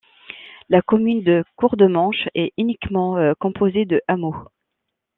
[0.67, 4.47] La commune de Courdemanche est uniquement composée de hameaux.